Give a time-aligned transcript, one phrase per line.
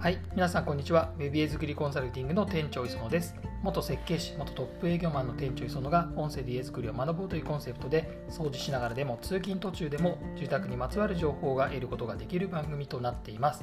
[0.00, 1.12] はい、皆さんこんにちは。
[1.18, 3.34] Web 作りコンサルティングの店長磯野です。
[3.62, 13.62] 元設計士、元トップ営業マンの店長磯野が音声で家作りを学ぼうというコンセプトで掃除しながらでも通勤途中でも住宅にまつわる情報が得ることができる番組となっています。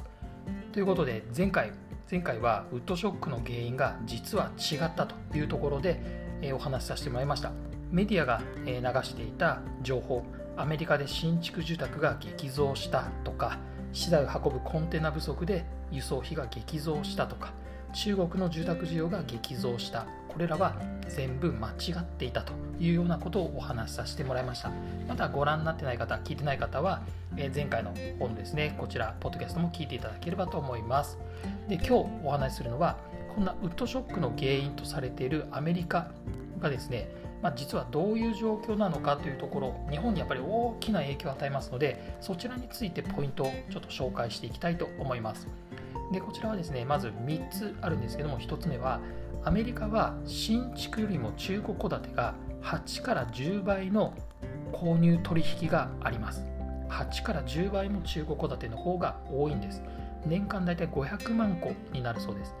[0.72, 1.72] ということで前回
[2.08, 6.00] 前回はウッドショックの原因が実は違ったというところで、
[6.40, 7.50] えお話しさせてもらいました。
[7.90, 10.22] メディアが、え流していた情報、
[10.56, 13.58] アメリカで新築住宅が激増したとか、
[13.92, 17.52] 資材を運ぶコンテナ不足で輸送費が激増したとか
[17.92, 20.06] 中国の住宅需要が激増した。
[20.28, 20.76] これらは
[21.08, 24.70] 全部間違っていたというようなことをお話しさせてもらいました。
[25.08, 27.02] まだご覧になってない方聞いてない方は
[27.34, 31.18] 前回の本ですねこちらポッドキャストも聞いていただければと思います。
[31.66, 31.92] で今日
[32.24, 32.98] お話しするのは
[33.34, 36.10] こんなウッドショックの原因とされているアメリカ
[36.60, 37.08] がですね
[37.40, 45.46] まあ、実はどういう状況なのかというところ日本にやっぱり大きな影響を与えますのでそちらについてポイントをちょっと紹介していきたいと思います。
[46.12, 49.00] でこちらはですねまず3つあるんですけども1つ目は
[49.44, 54.14] アメリカは新築よりも中古戸建てが8から10倍の
[54.72, 56.44] 購入取引があります。
[56.88, 59.82] 8から10倍も中古戸建ての方が多いんです。
[60.26, 62.54] 年間大体500万戸になるそうです。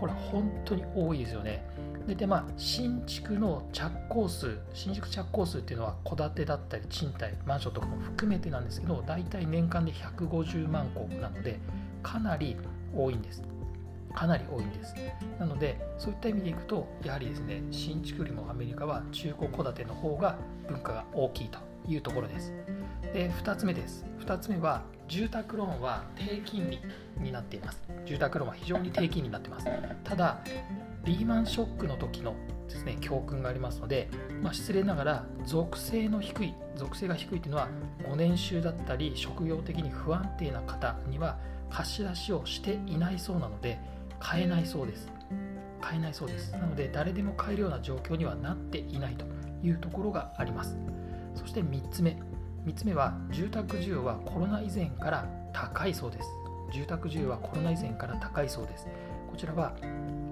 [0.00, 1.64] これ本当に多いですよね。
[2.06, 11.60] 大体まあ新築の着工数新築着工数っていうのは戸建てだったり賃貸マンションとかも含めてなんですけど大体年間で150万戸なので
[12.02, 12.56] かなり
[12.94, 13.42] 多いんです。
[14.14, 14.94] かなり多いんです。
[15.38, 20.36] なのでそういった意味でいくとやはりですね新築よりもアメリカは中古戸建ての方が
[20.68, 22.52] 文化が大きいというところです。
[23.12, 24.04] で2つ目です。
[24.20, 26.78] 2つ目は住宅ローンは低金利
[27.18, 27.82] になっています。
[28.04, 29.66] 住宅ローンは非常に低金利になっています。
[30.04, 30.40] ただ
[31.04, 32.34] リーマンショックの時の
[32.68, 34.08] ですね教訓がありますので、
[34.42, 37.68] まあ、失礼ながら属性の低い属性が低いというのは
[38.08, 41.38] ご年収だったり職業的に不安定な方には
[41.70, 43.78] 貸し出しをしていないそうなので
[44.18, 45.08] 買えないそうです。
[45.80, 46.52] 買えないそうです。
[46.52, 49.24] なので誰でも買えるような状況にはなっていないと
[49.62, 50.76] いうところがあります。
[51.34, 52.18] そして3つ目。
[52.66, 56.28] 3つ目は住宅需要はコロナ以前から高いそうです。
[56.72, 58.86] 住宅需要はコロナ以前から高いそうです。
[59.30, 59.74] こちらは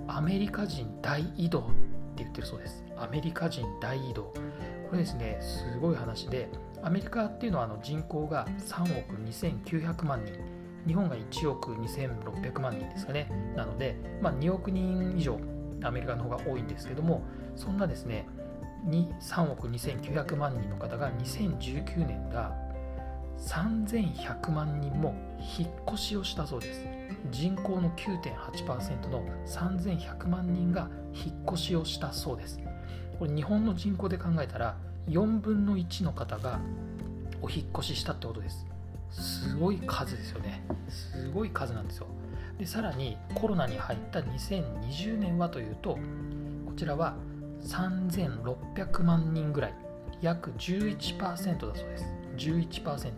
[0.09, 1.73] アメリカ人大移動って
[2.25, 2.85] 言ってるそうです。
[2.97, 4.35] アメリカ人大移動。
[4.91, 6.49] これですねすごい話で
[6.83, 10.56] アメリカっていうのはあの人口が3億2900万人。
[10.87, 13.31] 日本が1億2600万人ですかね。
[13.57, 15.39] なので、まあ、2億人以上
[15.83, 17.23] アメリカの方が多いんですけども
[17.55, 18.27] そんなですね
[18.87, 22.55] 3億2900万人の方が2019年が
[23.39, 25.15] 3100万人も
[25.59, 26.81] 引っ越しをしたそうです。
[27.31, 32.61] 人口の9.8%の3100万人が引っ越しをしたそうです。
[33.19, 34.77] これ日本の人口で考えたら
[35.09, 36.61] 4分の1の方が
[37.43, 38.67] お引っ越ししたってことです。
[39.11, 40.63] すごい数ですよね。
[40.89, 42.07] すごい数なんですよ。
[42.59, 45.99] でさらにコロナに入った2020年はというと
[46.65, 47.17] こちらは
[47.63, 49.75] 3600万人ぐらい
[50.23, 52.07] 約11%だそうです。
[52.37, 53.13] 11%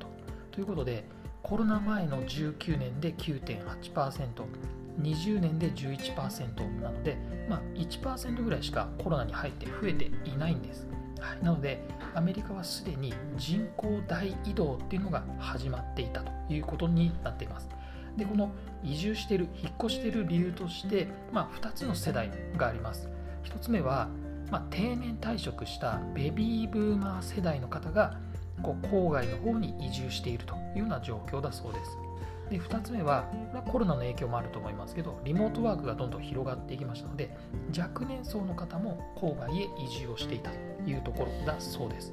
[0.51, 1.05] ということで
[1.43, 7.17] コロナ前の19年で 9.8%20 年で11%なので、
[7.49, 10.87] まあ、1%ぐらいしかコロナに入って増えていないんです、
[11.21, 11.81] はい、なので
[12.15, 17.69] アメリカはすでに人口大移動っていうのが始まっていたということになっています。
[18.17, 18.51] でこの
[18.83, 23.09] 移住している引っ越している理由として、まあ、2つの世代があります。
[23.45, 24.09] 1つ目は、
[24.51, 28.19] まあ、定年退職したベビーブーマー世代の方が
[28.63, 32.08] こう郊外の方に移住しているというような状況だそうです。
[32.51, 33.27] で2つ目は
[33.71, 37.37] コロナの影響もあると思いますけどリモートワークがどんどん広がっていきましたので
[37.77, 40.57] 若年層の方も郊外へ移住をしていたと
[40.91, 42.13] いうところだそうです、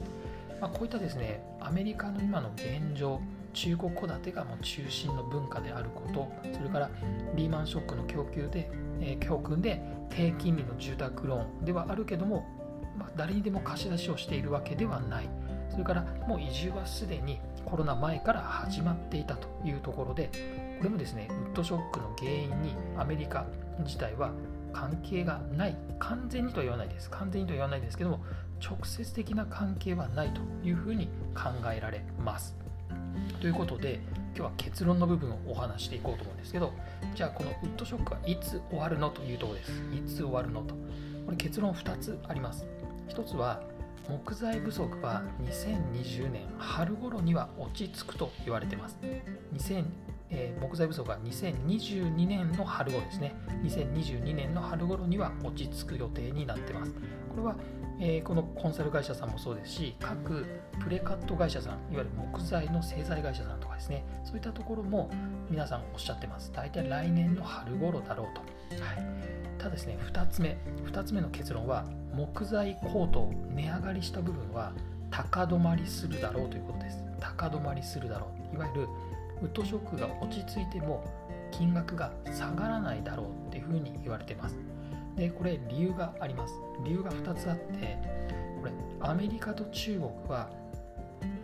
[0.60, 3.22] まあ、こういったですねアメリカの今の現状
[3.54, 6.90] 中国戸建てがもう中心の文化であることそれから
[7.36, 8.70] リーマンショックの供給で、
[9.00, 12.46] えー、教訓で低金利の住宅ローンではあるけども、
[12.98, 15.30] まあ、誰にでも貸し出しをしているわけではない。
[15.76, 20.30] それからもう移住はすでにコロナ前から始まっていたというところで
[20.78, 23.46] これもですねウッドショックの原因にアメリカ
[23.80, 24.32] 自体は
[24.72, 27.10] 関係がない完全にとは言わないです。
[27.10, 28.20] 完全にとは言わないですけども
[28.62, 32.56] 直接的な関係はないというふうに考えられます。
[33.40, 34.02] ということで
[34.36, 36.74] 今日は結論の部分をお話していこうと思うんですけど
[37.16, 39.72] じゃあこのウッドショックはいつ終わるのというところです。
[39.72, 40.76] いつ終わるのと。
[41.26, 42.68] これ結論2つあります。
[43.08, 43.62] 1つは
[44.08, 48.98] 木材不足は2020年春頃には落ち着くと言われています。
[50.30, 53.36] えー、木材不足が2022年の春頃ですね。
[53.64, 56.94] 2022年の春頃には落ち着く予定になってます。
[56.94, 57.56] これは、
[58.00, 60.46] えー、このコンサル会社さんもそうですし各
[60.80, 64.06] プレカット会社さんいわゆる木材の製材会社さんとかですね。
[64.24, 65.10] そういったところも
[65.50, 66.52] 皆さんおっしゃってます。
[66.54, 68.42] 大体来年の春頃だろうと、
[68.82, 69.06] はい、
[69.58, 74.74] ただですね2つ目2つ目の結論は木材高騰値上がりした部分は
[75.12, 77.04] 高止まりするだろうということです。
[77.20, 78.56] 高止まりするだろう。
[78.56, 78.88] いわゆる
[79.42, 81.04] ウッドショックが落ち着いても
[81.52, 84.58] 金額が下がらないだろうっていうふうに言われてます。
[85.16, 86.54] でこれ理由があります。
[86.84, 87.98] 理由が2つあって
[88.60, 90.50] これアメリカと中国は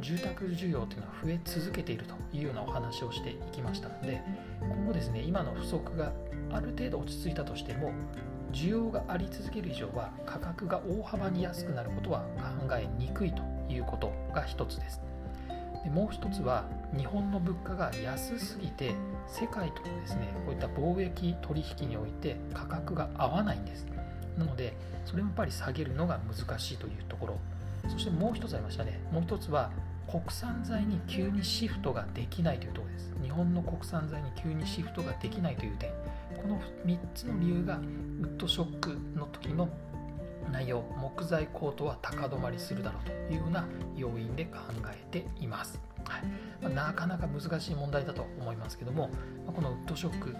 [0.01, 3.89] 住宅需要というのは増え続けているというようなお話をしていきました。
[3.89, 4.21] ので
[4.59, 6.11] 今後ですね今の不足が
[6.51, 7.93] ある程度落ち着いたとしても
[8.51, 15.10] 需要があり続ける以上は価格が大幅に安くなることは考えにくいということが一つです。
[15.83, 18.93] でもう一つは日本の物価が安すぎて
[19.27, 23.85] 世界とのですねこういった貿易取引において価格が合わないんです。
[24.37, 24.75] なので
[25.05, 27.39] それもやっぱり下げるのが難しいというところ。
[27.89, 28.99] そしてもう一つありましたね。
[29.11, 29.71] もう一つは
[30.09, 33.13] 国産材に急にシフトができないというところです。
[33.21, 35.89] 日本の国産材に急にシフトができないという点。
[36.41, 37.79] この3つの理由がウ
[38.25, 39.69] ッドショックの時の
[40.51, 43.65] 内容木材高騰は高止まりするだろうというような
[43.95, 44.59] 要因で考
[44.89, 46.23] えています、はい。
[46.61, 49.09] ま、なかなか難しい問題だと思いますけども、
[49.45, 50.35] ま、このウッドショック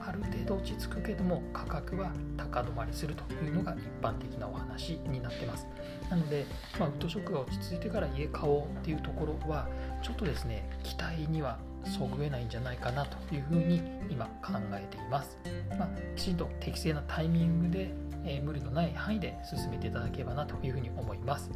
[0.00, 5.66] ある程度落ち着くけども価格は高止まりするというのが一般的なお話になってます。
[6.10, 6.46] なので、
[6.78, 9.68] まあ、ウッドショックが落ち着いてから家買おうっていうところは
[10.02, 15.38] ちょっとですね期待にはそぐえないんじゃないかなというふうに今考えています、
[15.78, 17.92] まあ、きちんと適正なタイミングで
[18.26, 21.50] え、無理のない範囲で進めていただければなというふうに思います。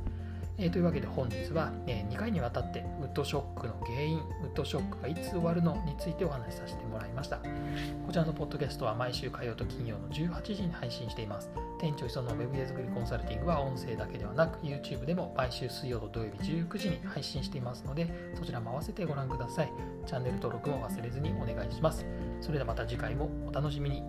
[0.63, 7.39] え、というわけで本日は、え2回にわたってウッドショックの原因、ウッドショックがいつ終わるのについてお話しさせてもらいました。
[7.39, 11.51] こちらのポッドキャストは毎週火曜と金曜の18時に配信しています。
[11.81, 19.73] 店長磯のウェブで作りコンサルティングは音声だけではなく YouTube でも毎週水曜と土曜日19時に配信していますのでそちらも合わせてご覧ください。
[20.05, 22.05] チャンネル登録も忘れずにお願いします。
[22.43, 24.03] それではまた次回もお楽しみに。